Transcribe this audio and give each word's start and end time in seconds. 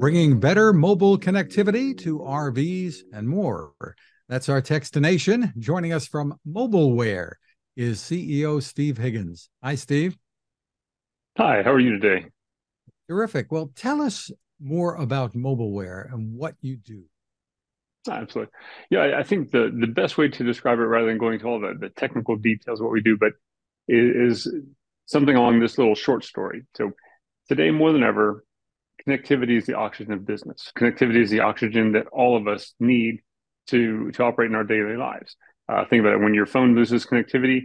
bringing 0.00 0.40
better 0.40 0.72
mobile 0.72 1.18
connectivity 1.18 1.96
to 1.98 2.20
RVs 2.20 3.00
and 3.12 3.28
more. 3.28 3.74
That's 4.30 4.48
our 4.48 4.62
Techstination. 4.62 5.54
Joining 5.58 5.92
us 5.92 6.08
from 6.08 6.38
Mobileware 6.48 7.32
is 7.76 8.00
CEO 8.00 8.62
Steve 8.62 8.96
Higgins. 8.96 9.50
Hi, 9.62 9.74
Steve. 9.74 10.16
Hi, 11.36 11.62
how 11.62 11.72
are 11.72 11.78
you 11.78 11.98
today? 11.98 12.24
Terrific. 13.10 13.52
Well, 13.52 13.72
tell 13.76 14.00
us 14.00 14.30
more 14.58 14.94
about 14.94 15.34
Mobileware 15.34 16.10
and 16.10 16.34
what 16.34 16.54
you 16.62 16.76
do. 16.76 17.04
Absolutely. 18.08 18.52
Yeah, 18.88 19.18
I 19.18 19.22
think 19.22 19.50
the, 19.50 19.70
the 19.78 19.86
best 19.86 20.16
way 20.16 20.28
to 20.28 20.44
describe 20.44 20.78
it, 20.78 20.82
rather 20.82 21.08
than 21.08 21.18
going 21.18 21.40
to 21.40 21.44
all 21.46 21.60
the, 21.60 21.74
the 21.78 21.90
technical 21.90 22.36
details 22.36 22.80
of 22.80 22.84
what 22.84 22.92
we 22.92 23.02
do, 23.02 23.18
but 23.18 23.32
is 23.86 24.50
something 25.04 25.36
along 25.36 25.60
this 25.60 25.76
little 25.76 25.94
short 25.94 26.24
story. 26.24 26.62
So 26.74 26.92
today, 27.50 27.70
more 27.70 27.92
than 27.92 28.02
ever, 28.02 28.44
connectivity 29.06 29.56
is 29.56 29.66
the 29.66 29.76
oxygen 29.76 30.12
of 30.12 30.26
business. 30.26 30.72
Connectivity 30.76 31.22
is 31.22 31.30
the 31.30 31.40
oxygen 31.40 31.92
that 31.92 32.06
all 32.08 32.36
of 32.36 32.48
us 32.48 32.74
need 32.80 33.20
to, 33.68 34.10
to 34.12 34.22
operate 34.22 34.50
in 34.50 34.56
our 34.56 34.64
daily 34.64 34.96
lives. 34.96 35.36
Uh, 35.68 35.84
think 35.84 36.00
about 36.00 36.14
it 36.14 36.20
when 36.20 36.34
your 36.34 36.46
phone 36.46 36.74
loses 36.74 37.06
connectivity, 37.06 37.62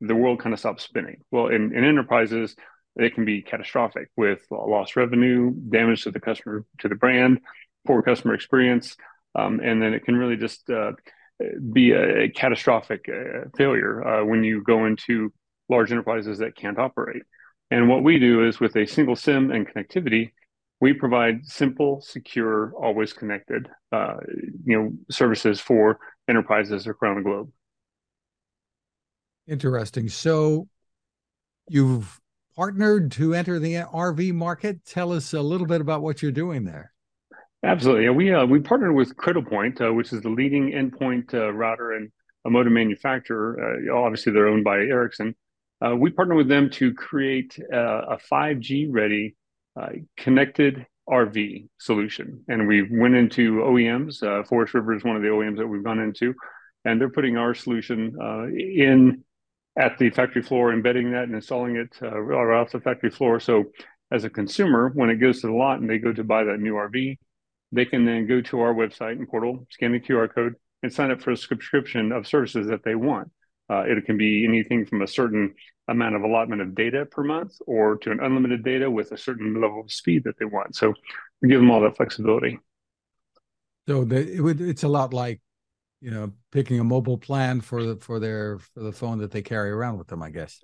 the 0.00 0.14
world 0.14 0.40
kind 0.40 0.52
of 0.52 0.58
stops 0.58 0.82
spinning. 0.82 1.22
Well, 1.30 1.48
in, 1.48 1.76
in 1.76 1.84
enterprises, 1.84 2.56
it 2.96 3.14
can 3.14 3.24
be 3.24 3.42
catastrophic 3.42 4.08
with 4.16 4.40
lost 4.50 4.96
revenue, 4.96 5.52
damage 5.52 6.04
to 6.04 6.10
the 6.10 6.20
customer, 6.20 6.64
to 6.78 6.88
the 6.88 6.94
brand, 6.94 7.40
poor 7.86 8.02
customer 8.02 8.34
experience, 8.34 8.96
um, 9.34 9.60
and 9.60 9.80
then 9.80 9.94
it 9.94 10.04
can 10.04 10.16
really 10.16 10.36
just 10.36 10.68
uh, 10.68 10.92
be 11.72 11.92
a, 11.92 12.28
catastrophic 12.30 13.08
uh, 13.08 13.48
failure 13.56 14.06
uh, 14.06 14.24
when 14.24 14.44
you 14.44 14.62
go 14.62 14.84
into 14.84 15.32
large 15.68 15.90
enterprises 15.90 16.38
that 16.38 16.56
can't 16.56 16.78
operate. 16.78 17.22
And 17.70 17.88
what 17.88 18.02
we 18.02 18.18
do 18.18 18.46
is 18.46 18.60
with 18.60 18.76
a 18.76 18.86
single 18.86 19.16
SIM 19.16 19.50
and 19.50 19.66
connectivity, 19.66 20.32
we 20.82 20.92
provide 20.92 21.46
simple, 21.46 22.00
secure, 22.00 22.72
always 22.74 23.12
connected, 23.12 23.68
uh, 23.92 24.16
you 24.64 24.76
know, 24.76 24.92
services 25.12 25.60
for 25.60 26.00
enterprises 26.28 26.88
around 26.88 27.18
the 27.18 27.22
globe. 27.22 27.52
Interesting. 29.46 30.08
So, 30.08 30.66
you've 31.68 32.20
partnered 32.56 33.12
to 33.12 33.32
enter 33.32 33.60
the 33.60 33.74
RV 33.74 34.32
market. 34.34 34.84
Tell 34.84 35.12
us 35.12 35.32
a 35.32 35.40
little 35.40 35.68
bit 35.68 35.80
about 35.80 36.02
what 36.02 36.20
you're 36.20 36.32
doing 36.32 36.64
there. 36.64 36.92
Absolutely. 37.62 38.04
Yeah, 38.06 38.10
we 38.10 38.34
uh, 38.34 38.44
we 38.44 38.58
partnered 38.58 38.96
with 38.96 39.16
Cradlepoint, 39.16 39.80
uh, 39.80 39.94
which 39.94 40.12
is 40.12 40.20
the 40.20 40.30
leading 40.30 40.72
endpoint 40.72 41.32
uh, 41.32 41.52
router 41.52 41.92
and 41.92 42.10
a 42.44 42.50
modem 42.50 42.74
manufacturer. 42.74 43.86
Uh, 43.88 43.94
obviously, 43.94 44.32
they're 44.32 44.48
owned 44.48 44.64
by 44.64 44.78
Ericsson. 44.78 45.36
Uh, 45.80 45.94
we 45.94 46.10
partnered 46.10 46.38
with 46.38 46.48
them 46.48 46.68
to 46.70 46.92
create 46.92 47.56
uh, 47.72 48.16
a 48.16 48.18
5G 48.32 48.88
ready 48.90 49.36
uh, 49.80 49.88
connected 50.16 50.86
RV 51.08 51.68
solution. 51.78 52.44
And 52.48 52.68
we 52.68 52.82
went 52.82 53.14
into 53.14 53.56
OEMs. 53.56 54.22
Uh, 54.22 54.44
Forest 54.44 54.74
River 54.74 54.94
is 54.94 55.04
one 55.04 55.16
of 55.16 55.22
the 55.22 55.28
OEMs 55.28 55.58
that 55.58 55.66
we've 55.66 55.84
gone 55.84 55.98
into, 55.98 56.34
and 56.84 57.00
they're 57.00 57.10
putting 57.10 57.36
our 57.36 57.54
solution 57.54 58.16
uh, 58.20 58.46
in 58.46 59.24
at 59.78 59.98
the 59.98 60.10
factory 60.10 60.42
floor, 60.42 60.72
embedding 60.72 61.12
that 61.12 61.24
and 61.24 61.34
installing 61.34 61.76
it 61.76 61.96
uh, 62.02 62.20
right 62.20 62.60
off 62.60 62.72
the 62.72 62.80
factory 62.80 63.10
floor. 63.10 63.40
So 63.40 63.64
as 64.10 64.24
a 64.24 64.30
consumer, 64.30 64.90
when 64.94 65.08
it 65.08 65.16
goes 65.16 65.40
to 65.40 65.46
the 65.46 65.54
lot 65.54 65.80
and 65.80 65.88
they 65.88 65.98
go 65.98 66.12
to 66.12 66.24
buy 66.24 66.44
that 66.44 66.60
new 66.60 66.74
RV, 66.74 67.18
they 67.72 67.84
can 67.86 68.04
then 68.04 68.26
go 68.26 68.42
to 68.42 68.60
our 68.60 68.74
website 68.74 69.12
and 69.12 69.26
portal, 69.26 69.66
scan 69.70 69.92
the 69.92 70.00
QR 70.00 70.32
code, 70.32 70.54
and 70.82 70.92
sign 70.92 71.10
up 71.10 71.22
for 71.22 71.30
a 71.30 71.36
subscription 71.36 72.12
of 72.12 72.26
services 72.26 72.66
that 72.66 72.84
they 72.84 72.94
want. 72.94 73.30
Uh, 73.70 73.84
it 73.86 74.04
can 74.04 74.16
be 74.16 74.44
anything 74.46 74.84
from 74.84 75.02
a 75.02 75.06
certain 75.06 75.54
amount 75.88 76.14
of 76.14 76.22
allotment 76.22 76.60
of 76.60 76.74
data 76.74 77.06
per 77.06 77.22
month 77.22 77.54
or 77.66 77.96
to 77.98 78.10
an 78.10 78.20
unlimited 78.20 78.64
data 78.64 78.90
with 78.90 79.12
a 79.12 79.16
certain 79.16 79.60
level 79.60 79.80
of 79.80 79.90
speed 79.90 80.24
that 80.24 80.38
they 80.38 80.44
want. 80.44 80.74
So 80.76 80.94
we 81.40 81.48
give 81.48 81.60
them 81.60 81.70
all 81.70 81.80
that 81.80 81.96
flexibility. 81.96 82.58
So 83.88 84.04
the, 84.04 84.36
it 84.36 84.40
would, 84.40 84.60
it's 84.60 84.84
a 84.84 84.88
lot 84.88 85.12
like, 85.12 85.40
you 86.00 86.10
know, 86.10 86.32
picking 86.50 86.80
a 86.80 86.84
mobile 86.84 87.18
plan 87.18 87.60
for 87.60 87.82
the, 87.82 87.96
for 87.96 88.18
their 88.18 88.58
for 88.58 88.80
the 88.80 88.92
phone 88.92 89.18
that 89.18 89.30
they 89.30 89.42
carry 89.42 89.70
around 89.70 89.98
with 89.98 90.08
them, 90.08 90.22
I 90.22 90.30
guess. 90.30 90.62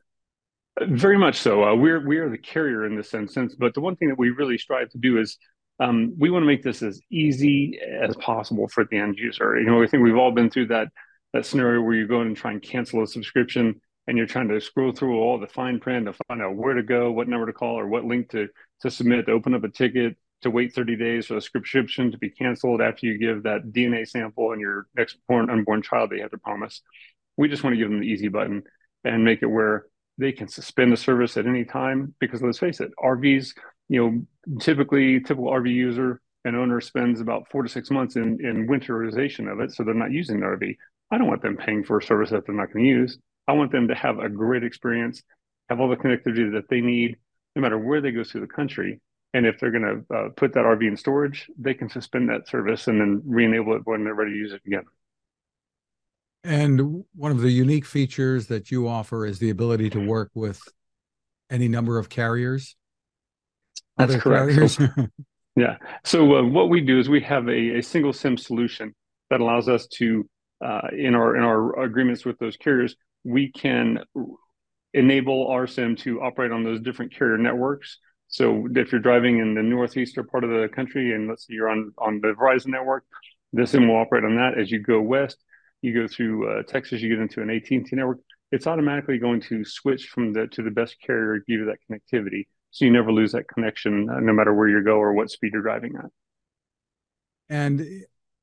Very 0.81 1.19
much 1.19 1.39
so. 1.39 1.65
Uh, 1.65 1.75
we're 1.75 2.07
we 2.07 2.19
are 2.19 2.29
the 2.29 2.39
carrier 2.39 2.87
in 2.87 2.97
this 2.97 3.11
sense, 3.11 3.37
but 3.59 3.75
the 3.75 3.81
one 3.81 3.97
thing 3.97 4.09
that 4.09 4.19
we 4.19 4.31
really 4.31 4.59
strive 4.59 4.89
to 4.91 4.99
do 4.99 5.19
is 5.19 5.37
um, 5.81 6.15
we 6.19 6.31
want 6.31 6.43
to 6.43 6.47
make 6.47 6.63
this 6.63 6.83
as 6.83 7.01
easy 7.11 7.79
as 8.01 8.15
possible 8.17 8.69
for 8.69 8.85
the 8.85 8.97
end 8.97 9.17
user. 9.17 9.59
You 9.59 9.67
know, 9.67 9.83
I 9.83 9.87
think 9.87 10.03
we've 10.03 10.17
all 10.17 10.33
been 10.33 10.51
through 10.51 10.69
that 10.69 10.89
that 11.33 11.47
scenario 11.47 11.83
where 11.83 11.95
you 11.95 12.07
go 12.07 12.21
in 12.21 12.29
and 12.29 12.37
try 12.37 12.53
and 12.53 12.63
cancel 12.63 13.03
a 13.03 13.07
subscription 13.07 13.81
and 14.07 14.17
you're 14.17 14.27
trying 14.27 14.49
to 14.49 14.61
scroll 14.61 14.93
through 14.93 15.19
all 15.19 15.39
the 15.39 15.47
fine 15.47 15.79
print 15.79 16.07
to 16.07 16.15
find 16.29 16.41
out 16.41 16.57
where 16.57 16.75
to 16.75 16.83
go, 16.83 17.13
what 17.13 17.29
number 17.29 17.47
to 17.47 17.53
call, 17.53 17.79
or 17.79 17.87
what 17.87 18.05
link 18.05 18.31
to 18.31 18.49
to 18.81 18.91
submit 18.91 19.27
to 19.27 19.33
open 19.33 19.55
up 19.55 19.65
a 19.65 19.69
ticket, 19.69 20.17
to 20.43 20.51
wait 20.51 20.73
30 20.75 20.97
days 20.97 21.27
for 21.27 21.35
the 21.35 21.41
subscription 21.41 22.11
to 22.11 22.19
be 22.19 22.31
canceled 22.31 22.81
after 22.81 23.07
you 23.07 23.19
give 23.19 23.43
that 23.43 23.73
DNA 23.73 24.09
sample 24.09 24.53
and 24.53 24.61
your 24.61 24.87
next 24.97 25.19
born 25.29 25.51
unborn 25.51 25.83
child 25.83 26.11
they 26.11 26.21
have 26.21 26.31
to 26.31 26.39
promise. 26.39 26.81
We 27.37 27.49
just 27.49 27.63
want 27.63 27.75
to 27.75 27.79
give 27.79 27.91
them 27.91 28.01
the 28.01 28.07
easy 28.07 28.29
button 28.29 28.63
and 29.05 29.25
make 29.25 29.43
it 29.43 29.47
where 29.47 29.87
they 30.17 30.33
can 30.33 30.49
suspend 30.49 30.93
the 30.93 30.97
service 30.97 31.37
at 31.37 31.47
any 31.47 31.65
time 31.65 32.15
because 32.19 32.43
let's 32.43 32.59
face 32.59 32.81
it, 32.81 32.91
RVs, 33.03 33.55
you 33.89 34.27
know, 34.47 34.59
typically 34.59 35.21
typical 35.21 35.51
RV 35.51 35.73
user 35.73 36.21
and 36.45 36.57
owner 36.57 36.81
spends 36.81 37.21
about 37.21 37.49
four 37.51 37.63
to 37.63 37.69
six 37.69 37.91
months 37.91 38.17
in, 38.17 38.45
in 38.45 38.67
winterization 38.69 39.51
of 39.51 39.61
it. 39.61 39.73
So 39.73 39.85
they're 39.85 39.95
not 39.95 40.13
using 40.13 40.41
the 40.41 40.47
RV. 40.47 40.77
I 41.11 41.19
don't 41.19 41.27
want 41.27 41.43
them 41.43 41.57
paying 41.57 41.85
for 41.85 41.99
a 41.99 42.03
service 42.03 42.31
that 42.31 42.47
they're 42.47 42.55
not 42.55 42.73
going 42.73 42.85
to 42.85 42.91
use. 42.91 43.19
I 43.47 43.53
want 43.53 43.73
them 43.73 43.89
to 43.89 43.95
have 43.95 44.19
a 44.19 44.29
great 44.29 44.63
experience, 44.63 45.23
have 45.71 45.81
all 45.81 45.89
the 45.89 45.97
connectivity 45.97 46.53
that 46.53 46.69
they 46.69 46.81
need, 46.81 47.17
no 47.57 47.63
matter 47.63 47.79
where 47.79 48.01
they 48.01 48.11
go 48.11 48.25
through 48.25 48.43
the 48.43 48.47
country. 48.47 49.01
And 49.35 49.47
if 49.47 49.59
they're 49.59 49.71
going 49.71 50.05
to 50.11 50.15
uh, 50.15 50.29
put 50.37 50.55
that 50.55 50.65
RV 50.65 50.87
in 50.87 50.97
storage, 50.97 51.51
they 51.59 51.75
can 51.75 51.89
suspend 51.89 52.29
that 52.31 52.49
service 52.49 52.89
and 52.89 53.01
then 53.01 53.23
re-enable 53.27 53.75
it 53.77 53.83
when 53.85 54.05
they're 54.05 54.15
ready 54.15 54.33
to 54.33 54.39
use 54.39 54.53
it 54.53 54.63
again. 54.67 54.85
And 56.45 57.05
one 57.15 57.33
of 57.33 57.41
the 57.41 57.51
unique 57.51 57.85
features 57.85 58.47
that 58.47 58.71
you 58.71 58.89
offer 58.89 59.27
is 59.27 59.39
the 59.39 59.51
ability 59.51 59.91
to 59.91 60.07
work 60.07 60.31
with 60.35 60.61
any 61.51 61.69
number 61.69 61.99
of 61.99 62.09
carriers. 62.09 62.77
That's 63.97 64.15
Other 64.15 64.21
correct. 64.21 64.71
So, 64.71 64.87
yeah. 65.57 65.77
So 66.05 66.37
uh, 66.37 66.43
what 66.45 66.69
we 66.69 66.81
do 66.81 66.99
is 66.99 67.09
we 67.09 67.21
have 67.23 67.49
a, 67.49 67.79
a 67.79 67.83
single 67.83 68.13
SIM 68.13 68.37
solution 68.37 68.95
that 69.31 69.41
allows 69.41 69.69
us 69.69 69.87
to, 69.95 70.29
uh, 70.65 70.89
in 70.93 71.15
our 71.15 71.37
in 71.37 71.43
our 71.43 71.81
agreements 71.83 72.25
with 72.25 72.39
those 72.39 72.57
carriers, 72.57 72.97
we 73.25 73.53
can 73.53 74.01
enable 74.95 75.49
our 75.49 75.67
SIM 75.67 75.97
to 75.97 76.21
operate 76.23 76.51
on 76.53 76.65
those 76.65 76.81
different 76.81 77.15
carrier 77.15 77.39
networks. 77.39 77.99
So 78.29 78.67
if 78.75 78.93
you're 78.93 79.01
driving 79.01 79.39
in 79.39 79.55
the 79.55 79.63
northeastern 79.63 80.27
part 80.27 80.45
of 80.45 80.51
the 80.51 80.69
country, 80.69 81.15
and 81.15 81.29
let's 81.29 81.47
say 81.47 81.55
you're 81.55 81.69
on 81.69 81.93
on 81.99 82.21
the 82.21 82.29
Verizon 82.29 82.69
network, 82.69 83.05
the 83.53 83.67
SIM 83.67 83.89
will 83.89 83.97
operate 83.97 84.25
on 84.25 84.37
that. 84.37 84.59
As 84.59 84.71
you 84.71 84.83
go 84.83 85.01
west, 85.01 85.39
you 85.83 85.95
go 85.95 86.09
through 86.09 86.51
uh, 86.51 86.63
Texas, 86.65 87.01
you 87.01 87.09
get 87.09 87.21
into 87.21 87.43
an 87.43 87.51
AT&T 87.51 87.89
network. 87.93 88.19
It's 88.51 88.67
automatically 88.67 89.19
going 89.19 89.41
to 89.43 89.65
switch 89.65 90.09
from 90.09 90.33
the 90.33 90.47
to 90.49 90.63
the 90.63 90.71
best 90.71 90.97
carrier, 91.05 91.43
give 91.47 91.61
you 91.61 91.67
that 91.67 91.79
connectivity, 91.89 92.47
so 92.71 92.85
you 92.85 92.91
never 92.91 93.13
lose 93.13 93.33
that 93.33 93.49
connection, 93.49 94.09
uh, 94.11 94.21
no 94.21 94.33
matter 94.33 94.55
where 94.55 94.69
you 94.69 94.83
go 94.83 94.97
or 94.97 95.13
what 95.13 95.31
speed 95.31 95.53
you're 95.53 95.63
driving 95.63 95.95
at. 95.97 96.11
And 97.51 97.87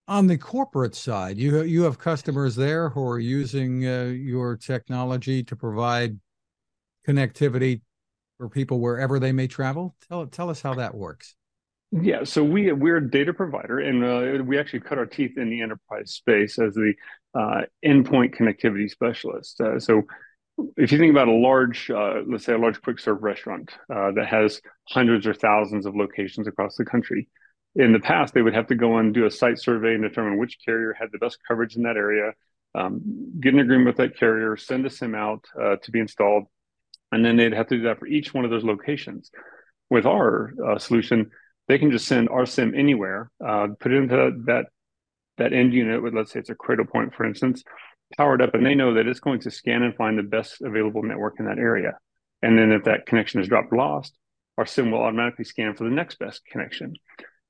on 0.07 0.27
the 0.27 0.37
corporate 0.37 0.95
side, 0.95 1.37
you 1.37 1.63
you 1.63 1.83
have 1.83 1.97
customers 1.97 2.55
there 2.55 2.89
who 2.89 3.07
are 3.07 3.19
using 3.19 3.85
uh, 3.85 4.03
your 4.03 4.55
technology 4.55 5.43
to 5.43 5.55
provide 5.55 6.19
connectivity 7.07 7.81
for 8.37 8.49
people 8.49 8.79
wherever 8.79 9.19
they 9.19 9.31
may 9.31 9.47
travel. 9.47 9.95
Tell 10.07 10.27
tell 10.27 10.49
us 10.49 10.61
how 10.61 10.75
that 10.75 10.95
works. 10.95 11.35
Yeah, 11.91 12.23
so 12.23 12.43
we 12.43 12.71
we're 12.71 12.97
a 12.97 13.09
data 13.09 13.33
provider, 13.33 13.79
and 13.79 14.03
uh, 14.03 14.43
we 14.43 14.59
actually 14.59 14.81
cut 14.81 14.97
our 14.97 15.05
teeth 15.05 15.37
in 15.37 15.49
the 15.49 15.61
enterprise 15.61 16.11
space 16.11 16.59
as 16.59 16.73
the 16.73 16.93
uh, 17.33 17.61
endpoint 17.85 18.35
connectivity 18.35 18.89
specialist. 18.89 19.61
Uh, 19.61 19.79
so, 19.79 20.03
if 20.77 20.91
you 20.91 20.97
think 20.97 21.11
about 21.11 21.27
a 21.27 21.33
large, 21.33 21.89
uh, 21.89 22.21
let's 22.27 22.45
say 22.45 22.53
a 22.53 22.57
large 22.57 22.81
quick 22.81 22.99
serve 22.99 23.23
restaurant 23.23 23.71
uh, 23.93 24.11
that 24.11 24.27
has 24.27 24.61
hundreds 24.89 25.25
or 25.25 25.33
thousands 25.33 25.85
of 25.85 25.95
locations 25.95 26.47
across 26.47 26.75
the 26.75 26.85
country, 26.85 27.29
in 27.75 27.91
the 27.91 27.99
past, 27.99 28.33
they 28.33 28.41
would 28.41 28.53
have 28.53 28.67
to 28.67 28.75
go 28.75 28.97
and 28.97 29.13
do 29.13 29.25
a 29.25 29.31
site 29.31 29.59
survey 29.59 29.93
and 29.93 30.03
determine 30.03 30.37
which 30.37 30.57
carrier 30.63 30.93
had 30.93 31.09
the 31.11 31.17
best 31.17 31.39
coverage 31.47 31.75
in 31.75 31.83
that 31.83 31.97
area, 31.97 32.33
um, 32.73 33.01
get 33.39 33.53
an 33.53 33.59
agreement 33.59 33.87
with 33.87 33.97
that 33.97 34.17
carrier, 34.17 34.55
send 34.57 34.85
a 34.85 34.89
SIM 34.89 35.15
out 35.15 35.45
uh, 35.61 35.75
to 35.77 35.91
be 35.91 35.99
installed, 35.99 36.45
and 37.11 37.23
then 37.23 37.35
they'd 37.35 37.53
have 37.53 37.67
to 37.67 37.77
do 37.77 37.83
that 37.83 37.99
for 37.99 38.07
each 38.07 38.33
one 38.33 38.45
of 38.45 38.51
those 38.51 38.63
locations. 38.63 39.31
With 39.89 40.05
our 40.05 40.53
uh, 40.65 40.79
solution, 40.79 41.31
they 41.67 41.77
can 41.77 41.91
just 41.91 42.07
send 42.07 42.29
our 42.29 42.45
SIM 42.45 42.73
anywhere, 42.75 43.29
uh, 43.45 43.67
put 43.79 43.91
it 43.91 43.97
into 43.97 44.43
that 44.45 44.65
that 45.37 45.51
end 45.51 45.73
unit 45.73 46.01
with, 46.01 46.13
let's 46.13 46.31
say 46.31 46.39
it's 46.39 46.49
a 46.49 46.55
Cradlepoint, 46.55 47.13
for 47.13 47.25
instance, 47.25 47.61
powered 48.17 48.41
up, 48.41 48.53
and 48.53 48.65
they 48.65 48.73
know 48.73 48.93
that 48.93 49.05
it's 49.05 49.19
going 49.19 49.41
to 49.41 49.51
scan 49.51 49.83
and 49.83 49.93
find 49.95 50.17
the 50.17 50.23
best 50.23 50.61
available 50.61 51.03
network 51.03 51.35
in 51.39 51.45
that 51.45 51.57
area. 51.57 51.97
And 52.41 52.57
then 52.57 52.71
if 52.71 52.85
that 52.85 53.05
connection 53.05 53.41
is 53.41 53.49
dropped 53.49 53.73
lost, 53.73 54.13
our 54.57 54.65
SIM 54.65 54.91
will 54.91 55.01
automatically 55.01 55.43
scan 55.43 55.75
for 55.75 55.83
the 55.83 55.89
next 55.89 56.19
best 56.19 56.45
connection. 56.45 56.93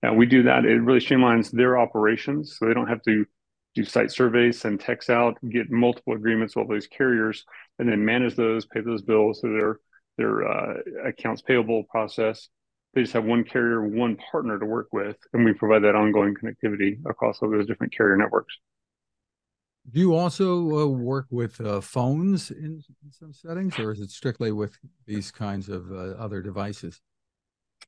Now 0.05 0.13
we 0.13 0.27
do 0.27 0.43
that. 0.43 0.65
It 0.65 0.83
really 0.83 0.99
streamlines 0.99 1.49
their 1.49 1.79
operations, 1.79 2.57
so 2.57 2.67
they 2.67 2.75
don't 2.75 2.87
have 2.87 3.01
to 3.03 3.25
do 3.73 3.83
site 3.83 4.11
surveys, 4.11 4.59
send 4.59 4.79
techs 4.79 5.09
out, 5.09 5.35
get 5.49 5.71
multiple 5.71 6.13
agreements 6.13 6.55
with 6.55 6.67
all 6.67 6.69
those 6.69 6.85
carriers, 6.85 7.43
and 7.79 7.89
then 7.89 8.05
manage 8.05 8.35
those, 8.35 8.67
pay 8.67 8.81
those 8.81 9.01
bills 9.01 9.39
through 9.41 9.57
their 9.57 9.79
their 10.17 10.47
uh, 10.47 10.75
accounts 11.07 11.41
payable 11.41 11.85
process, 11.85 12.49
They 12.93 13.01
just 13.01 13.13
have 13.13 13.25
one 13.25 13.45
carrier, 13.45 13.81
one 13.83 14.15
partner 14.31 14.59
to 14.59 14.65
work 14.65 14.89
with, 14.93 15.17
and 15.33 15.43
we 15.43 15.53
provide 15.53 15.81
that 15.81 15.95
ongoing 15.95 16.35
connectivity 16.35 16.99
across 17.07 17.41
all 17.41 17.49
those 17.49 17.65
different 17.65 17.91
carrier 17.91 18.15
networks. 18.15 18.53
Do 19.89 19.99
you 19.99 20.13
also 20.13 20.83
uh, 20.83 20.85
work 20.85 21.25
with 21.31 21.59
uh, 21.59 21.81
phones 21.81 22.51
in, 22.51 22.83
in, 23.03 23.11
some 23.11 23.33
settings, 23.33 23.79
or 23.79 23.91
is 23.91 24.01
it 24.01 24.11
strictly 24.11 24.51
with 24.51 24.77
these 25.07 25.31
kinds 25.31 25.67
of 25.67 25.91
uh, 25.91 26.13
other 26.19 26.43
devices? 26.43 27.01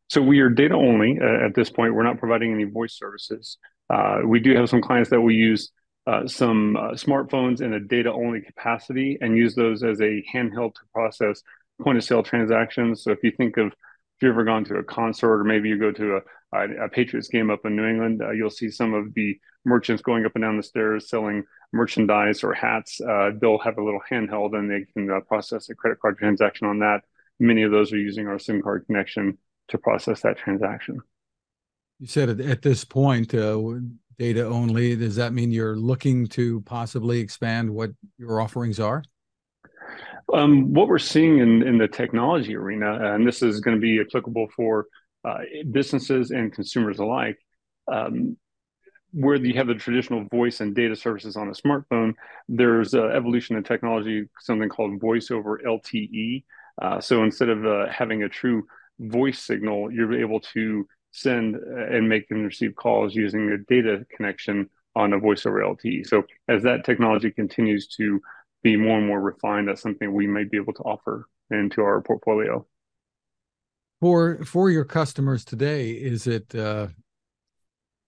So 0.10 0.22
we 0.22 0.40
are 0.40 0.50
data 0.50 0.76
only 0.76 1.20
uh, 1.22 1.46
at 1.46 1.54
this 1.54 1.70
point. 1.70 1.94
We're 1.94 2.04
not 2.04 2.20
providing 2.20 2.54
any 2.54 2.64
voice 2.64 2.98
services. 2.98 3.58
Uh, 3.90 4.20
we 4.26 4.40
do 4.40 4.56
have 4.56 4.70
some 4.70 4.82
clients 4.82 5.10
that 5.10 5.22
will 5.22 5.32
use 5.32 5.72
uh, 6.06 6.26
some 6.26 6.78
smartphones 6.94 7.62
in 7.62 7.74
a 7.74 7.80
data 7.80 8.12
only 8.12 8.40
capacity 8.40 9.18
and 9.20 9.38
use 9.38 9.56
those 9.56 9.84
as 9.84 10.00
a 10.00 10.24
handheld 10.34 10.74
to 10.76 10.82
process 10.94 11.42
point 11.82 11.98
of 11.98 12.04
sale 12.04 12.24
transactions. 12.24 13.04
So 13.04 13.12
if 13.12 13.20
you 13.24 13.32
think 13.32 13.58
of 13.58 13.68
if 13.68 14.24
you've 14.24 14.32
ever 14.32 14.46
gone 14.46 14.64
to 14.66 14.78
a 14.78 14.84
concert 14.84 15.42
or 15.42 15.44
maybe 15.44 15.70
you 15.70 15.78
go 15.78 15.92
to 15.92 16.18
a, 16.18 16.58
a, 16.58 16.86
a 16.86 16.90
Patriots 16.90 17.28
game 17.28 17.52
up 17.52 17.66
in 17.66 17.76
New 17.76 17.86
England, 17.86 18.22
uh, 18.22 18.32
you'll 18.32 18.50
see 18.50 18.72
some 18.72 18.96
of 18.96 19.14
the 19.14 19.40
merchants 19.64 20.02
going 20.02 20.26
up 20.26 20.32
and 20.34 20.44
down 20.44 20.58
the 20.58 20.64
stairs 20.64 21.10
selling 21.10 21.44
merchandise 21.72 22.44
or 22.44 22.54
hats. 22.54 23.00
Uh, 23.00 23.30
they'll 23.40 23.60
have 23.60 23.78
a 23.78 23.84
little 23.84 24.00
handheld 24.10 24.58
and 24.58 24.72
they 24.72 24.86
can 24.92 25.12
uh, 25.12 25.20
process 25.28 25.70
a 25.70 25.76
credit 25.76 26.00
card 26.00 26.18
transaction 26.18 26.66
on 26.68 26.80
that. 26.80 27.02
Many 27.40 27.62
of 27.62 27.72
those 27.72 27.94
are 27.94 27.98
using 27.98 28.28
our 28.28 28.40
SIM 28.40 28.64
card 28.64 28.86
connection 28.88 29.38
to 29.70 29.78
process 29.78 30.22
that 30.22 30.38
transaction. 30.38 31.00
You 32.00 32.08
said 32.08 32.42
at 32.42 32.62
this 32.62 32.86
point, 32.86 33.34
uh, 33.34 33.60
data 34.18 34.46
only. 34.46 34.96
Does 34.96 35.16
that 35.16 35.34
mean 35.34 35.52
you're 35.52 35.76
looking 35.76 36.28
to 36.28 36.62
possibly 36.62 37.20
expand 37.20 37.70
what 37.70 37.92
your 38.18 38.42
offerings 38.42 38.80
are? 38.80 39.04
Um, 40.34 40.74
what 40.74 40.88
we're 40.88 41.00
seeing 41.00 41.40
in, 41.40 41.64
in 41.64 41.78
the 41.78 41.88
technology 41.88 42.56
arena, 42.56 43.14
and 43.14 43.26
this 43.26 43.42
is 43.42 43.62
going 43.62 43.78
to 43.78 43.82
be 43.82 44.02
applicable 44.02 44.48
for 44.56 44.88
uh, 45.24 45.40
businesses 45.72 46.32
and 46.32 46.52
consumers 46.52 47.00
alike, 47.00 47.38
um, 47.88 48.36
where 49.14 49.38
you 49.38 49.54
have 49.54 49.68
the 49.68 49.76
traditional 49.76 50.26
voice 50.26 50.60
and 50.60 50.76
data 50.76 50.96
services 50.96 51.38
on 51.38 51.48
a 51.48 51.52
smartphone, 51.52 52.14
there's 52.50 52.94
uh, 52.94 53.06
evolution 53.06 53.56
in 53.56 53.64
technology, 53.64 54.28
something 54.42 54.68
called 54.68 55.00
voice 55.00 55.32
over 55.32 55.62
LTE. 55.66 56.44
Uh, 56.82 57.00
so 57.00 57.24
instead 57.24 57.50
of 57.50 57.66
uh, 57.66 57.88
having 57.90 58.24
a 58.24 58.30
true 58.30 58.68
voice 59.00 59.40
signal, 59.40 59.92
you're 59.92 60.20
able 60.20 60.40
to 60.40 60.88
send 61.12 61.56
and 61.56 62.08
make 62.08 62.30
and 62.30 62.46
receive 62.46 62.76
calls 62.76 63.16
using 63.16 63.50
a 63.52 63.58
data 63.58 64.06
connection 64.16 64.70
on 64.96 65.14
a 65.14 65.20
voice 65.20 65.46
over 65.46 65.62
LTE. 65.62 66.06
So 66.08 66.24
as 66.48 66.64
that 66.64 66.84
technology 66.84 67.32
continues 67.32 67.88
to 67.98 68.20
be 68.64 68.76
more 68.76 68.98
and 68.98 69.08
more 69.08 69.22
refined 69.22 69.68
that's 69.68 69.82
something 69.82 70.12
we 70.12 70.28
may 70.28 70.44
be 70.44 70.58
able 70.58 70.74
to 70.74 70.84
offer 70.84 71.28
into 71.52 71.82
our 71.82 72.02
portfolio. 72.02 72.66
For 74.00 74.44
for 74.44 74.70
your 74.70 74.86
customers 74.86 75.44
today, 75.44 75.92
is 75.92 76.28
it 76.28 76.54
uh, 76.54 76.88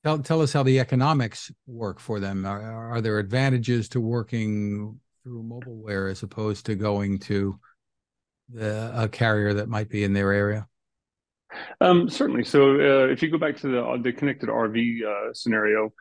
tell 0.04 0.20
tell 0.20 0.42
us 0.42 0.54
how 0.54 0.64
the 0.64 0.80
economics 0.80 1.52
work 1.66 2.00
for 2.00 2.20
them? 2.20 2.46
Are, 2.46 2.92
are 2.94 3.02
there 3.02 3.18
advantages 3.18 3.90
to 3.90 4.00
working 4.00 5.00
through 5.24 5.44
mobileware 5.44 6.12
as 6.12 6.22
opposed 6.22 6.68
to 6.68 6.76
going 6.76 7.20
to 7.20 7.60
the, 8.52 8.92
a 8.96 9.08
carrier 9.08 9.54
that 9.56 9.70
might 9.70 9.90
be 9.90 10.04
in 10.04 10.14
their 10.14 10.32
area? 10.32 10.69
Um, 11.82 12.10
certainly. 12.10 12.44
So 12.44 12.72
uh, 12.74 13.08
if 13.08 13.22
you 13.22 13.32
go 13.32 13.38
back 13.38 13.58
to 13.58 13.68
the 13.68 14.02
the 14.04 14.14
connected 14.14 14.50
RV 14.50 15.04
uh, 15.04 15.34
scenario, 15.34 15.94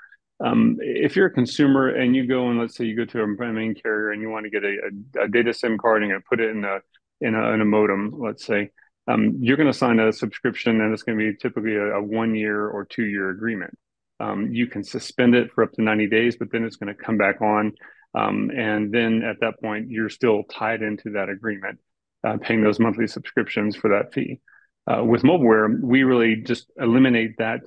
um, 0.44 0.76
if 0.80 1.16
you're 1.16 1.26
a 1.26 1.32
consumer 1.32 1.88
and 1.88 2.14
you 2.14 2.26
go 2.26 2.48
and 2.50 2.58
let's 2.58 2.76
say 2.76 2.84
you 2.84 2.96
go 2.96 3.04
to 3.04 3.22
a 3.22 3.52
main 3.52 3.74
carrier 3.74 4.12
and 4.12 4.22
you 4.22 4.28
want 4.28 4.44
to 4.44 4.50
get 4.50 4.64
a, 4.64 4.76
a, 5.18 5.24
a 5.24 5.28
data 5.28 5.52
SIM 5.52 5.78
card 5.78 6.02
and 6.02 6.24
put 6.24 6.40
it 6.40 6.50
in 6.50 6.64
a 6.64 6.78
in 7.20 7.34
a, 7.34 7.50
in 7.50 7.60
a 7.60 7.64
modem, 7.64 8.14
let's 8.18 8.44
say, 8.44 8.70
um, 9.08 9.38
you're 9.40 9.56
going 9.56 9.70
to 9.70 9.76
sign 9.76 9.98
a 9.98 10.12
subscription 10.12 10.80
and 10.80 10.92
it's 10.92 11.02
going 11.02 11.18
to 11.18 11.32
be 11.32 11.36
typically 11.36 11.74
a, 11.74 11.94
a 11.94 12.02
one 12.02 12.34
year 12.34 12.68
or 12.68 12.84
two 12.84 13.04
year 13.04 13.30
agreement. 13.30 13.76
Um, 14.20 14.52
you 14.52 14.66
can 14.66 14.84
suspend 14.84 15.34
it 15.34 15.50
for 15.52 15.64
up 15.64 15.72
to 15.72 15.82
90 15.82 16.08
days, 16.08 16.36
but 16.36 16.50
then 16.52 16.64
it's 16.64 16.76
going 16.76 16.94
to 16.94 17.02
come 17.02 17.16
back 17.16 17.40
on. 17.40 17.72
Um, 18.14 18.50
and 18.56 18.92
then 18.92 19.22
at 19.22 19.40
that 19.40 19.60
point, 19.60 19.90
you're 19.90 20.08
still 20.08 20.42
tied 20.44 20.82
into 20.82 21.10
that 21.10 21.28
agreement, 21.28 21.78
uh, 22.24 22.36
paying 22.38 22.62
those 22.62 22.80
monthly 22.80 23.06
subscriptions 23.06 23.76
for 23.76 23.90
that 23.90 24.12
fee. 24.12 24.40
Uh, 24.88 25.04
with 25.04 25.22
mobileware, 25.22 25.80
we 25.80 26.02
really 26.02 26.36
just 26.36 26.70
eliminate 26.80 27.36
that 27.38 27.60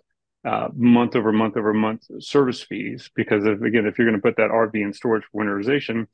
uh, 0.44 0.69
month 0.73 1.15
over 1.15 1.31
month 1.31 1.56
over 1.56 1.73
month 1.73 2.03
service 2.19 2.63
fees 2.63 3.12
because 3.15 3.45
if, 3.45 3.62
again 3.62 3.85
if 3.85 3.97
you're 3.97 4.07
going 4.07 4.19
to 4.19 4.21
put 4.21 4.38
that 4.38 4.50
rv 4.50 4.73
in 4.73 4.91
storage 4.91 5.23
for 5.31 5.44
winterization 5.44 6.07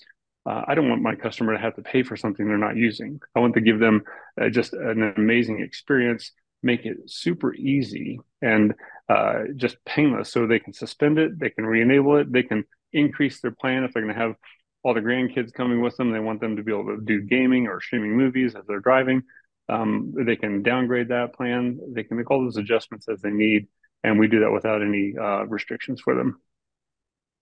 uh, 0.45 0.63
i 0.67 0.75
don't 0.75 0.89
want 0.89 1.01
my 1.01 1.15
customer 1.15 1.53
to 1.53 1.59
have 1.59 1.73
to 1.73 1.81
pay 1.81 2.03
for 2.03 2.17
something 2.17 2.45
they're 2.45 2.57
not 2.57 2.75
using. 2.75 3.21
I 3.33 3.39
want 3.39 3.53
to 3.53 3.61
give 3.61 3.79
them 3.79 4.03
uh, 4.41 4.49
just 4.49 4.73
an 4.73 5.13
amazing 5.15 5.61
experience 5.61 6.33
make 6.61 6.85
it 6.85 6.97
super 7.05 7.53
easy 7.53 8.19
and 8.41 8.73
uh, 9.07 9.43
just 9.55 9.77
painless 9.85 10.29
so 10.29 10.45
they 10.45 10.59
can 10.59 10.73
suspend 10.73 11.19
it 11.19 11.39
they 11.39 11.49
can 11.49 11.65
re-enable 11.65 12.17
it 12.17 12.29
they 12.29 12.43
can 12.43 12.65
increase 12.91 13.39
their 13.39 13.51
plan 13.51 13.85
if 13.85 13.93
they're 13.93 14.03
going 14.03 14.13
to 14.13 14.19
have 14.19 14.35
all 14.83 14.93
the 14.93 15.01
grandkids 15.01 15.51
coming 15.51 15.81
with 15.81 15.97
them. 15.97 16.11
They 16.11 16.19
want 16.19 16.39
them 16.39 16.55
to 16.55 16.63
be 16.63 16.71
able 16.71 16.95
to 16.95 17.01
do 17.03 17.21
gaming 17.21 17.67
or 17.67 17.81
streaming 17.81 18.15
movies 18.15 18.55
as 18.55 18.63
they're 18.67 18.79
driving 18.79 19.23
um, 19.69 20.13
they 20.25 20.35
can 20.35 20.63
downgrade 20.63 21.09
that 21.09 21.33
plan 21.33 21.79
they 21.93 22.03
can 22.03 22.17
make 22.17 22.29
all 22.31 22.41
those 22.41 22.57
adjustments 22.57 23.07
as 23.09 23.21
they 23.21 23.31
need 23.31 23.67
and 24.03 24.19
we 24.19 24.27
do 24.27 24.39
that 24.39 24.51
without 24.51 24.81
any 24.81 25.13
uh, 25.19 25.45
restrictions 25.45 26.01
for 26.01 26.15
them. 26.15 26.39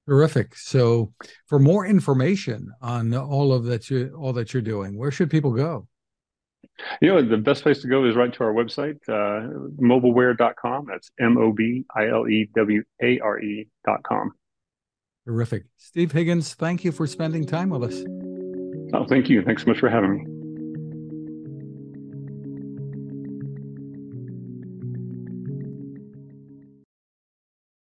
Terrific. 0.07 0.55
So, 0.55 1.13
for 1.47 1.57
more 1.57 1.85
information 1.85 2.71
on 2.81 3.13
all 3.15 3.51
of 3.51 3.65
that, 3.65 3.89
you 3.89 4.15
all 4.17 4.33
that 4.33 4.53
you're 4.53 4.61
doing, 4.61 4.97
where 4.97 5.11
should 5.11 5.31
people 5.31 5.51
go? 5.51 5.87
You 7.01 7.09
know, 7.09 7.21
the 7.21 7.37
best 7.37 7.63
place 7.63 7.81
to 7.81 7.87
go 7.87 8.05
is 8.05 8.15
right 8.15 8.33
to 8.33 8.43
our 8.43 8.53
website, 8.53 8.97
uh, 9.07 9.47
mobileware.com. 9.81 10.85
That's 10.87 11.09
M 11.19 11.37
O 11.37 11.51
B 11.51 11.85
I 11.95 12.09
L 12.09 12.27
E 12.27 12.49
W 12.55 12.83
A 13.01 13.19
R 13.19 13.39
E.com. 13.39 14.31
Terrific. 15.25 15.63
Steve 15.77 16.11
Higgins, 16.11 16.53
thank 16.53 16.83
you 16.83 16.91
for 16.91 17.07
spending 17.07 17.45
time 17.45 17.69
with 17.69 17.83
us. 17.83 18.03
Oh, 18.93 19.05
thank 19.07 19.27
you. 19.27 19.41
Thanks 19.41 19.63
so 19.63 19.69
much 19.69 19.79
for 19.79 19.89
having 19.89 20.13
me. 20.13 20.34